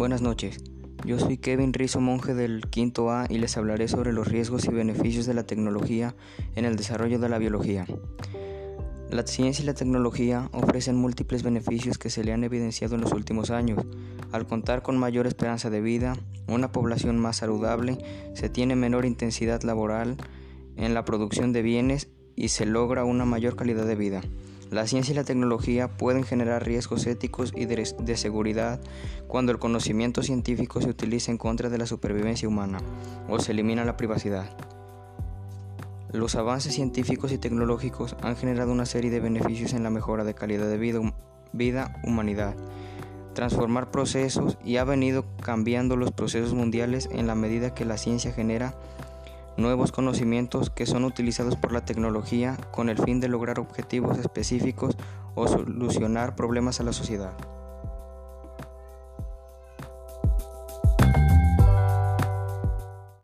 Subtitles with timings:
[0.00, 0.64] Buenas noches.
[1.04, 4.70] Yo soy Kevin Rizo, monje del quinto A, y les hablaré sobre los riesgos y
[4.70, 6.14] beneficios de la tecnología
[6.56, 7.84] en el desarrollo de la biología.
[9.10, 13.12] La ciencia y la tecnología ofrecen múltiples beneficios que se le han evidenciado en los
[13.12, 13.84] últimos años.
[14.32, 16.16] Al contar con mayor esperanza de vida,
[16.48, 17.98] una población más saludable,
[18.32, 20.16] se tiene menor intensidad laboral
[20.76, 24.22] en la producción de bienes y se logra una mayor calidad de vida.
[24.70, 28.80] La ciencia y la tecnología pueden generar riesgos éticos y de, seguridad
[29.26, 32.78] cuando el conocimiento científico se utiliza en contra de la supervivencia humana
[33.28, 34.48] o se elimina la privacidad.
[36.12, 40.34] Los avances científicos y tecnológicos han generado una serie de beneficios en la mejora de
[40.34, 40.78] calidad de
[41.52, 42.54] vida, humanidad,
[43.34, 48.32] transformar procesos y ha venido cambiando los procesos mundiales en la medida que la ciencia
[48.32, 48.74] genera
[49.56, 54.96] nuevos conocimientos que son utilizados por la tecnología con el fin de lograr objetivos específicos
[55.34, 57.59] o solucionar problemas a la sociedad.